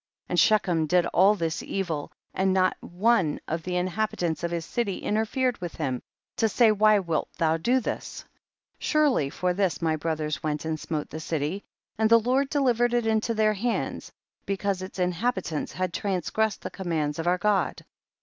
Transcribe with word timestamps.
53. 0.29 0.33
And 0.33 0.39
Shechem 0.39 0.85
did 0.87 1.05
all 1.13 1.35
this 1.35 1.61
evil 1.61 2.11
and 2.33 2.51
not 2.51 2.75
one 2.81 3.39
of 3.47 3.61
the 3.61 3.75
inhabitants 3.75 4.43
of 4.43 4.49
his 4.49 4.65
city 4.65 4.97
interfered 4.97 5.59
with 5.61 5.75
him, 5.75 6.01
to 6.37 6.49
say, 6.49 6.71
why 6.71 6.97
wilt 6.97 7.29
thou 7.37 7.57
do 7.57 7.79
this? 7.79 8.25
surely 8.79 9.29
for 9.29 9.53
this 9.53 9.79
my 9.79 9.95
brothers 9.95 10.41
went 10.41 10.65
and 10.65 10.79
smote 10.79 11.11
the 11.11 11.19
city, 11.19 11.63
and 11.99 12.09
the 12.09 12.19
J^ord 12.19 12.49
delivered 12.49 12.95
it 12.95 13.05
into 13.05 13.35
their 13.35 13.53
hands, 13.53 14.11
because 14.47 14.81
its 14.81 14.97
inhabitants 14.97 15.71
had 15.71 15.93
transgressed 15.93 16.63
the 16.63 16.71
commands 16.71 17.19
of 17.19 17.27
our 17.27 17.37
God. 17.37 17.85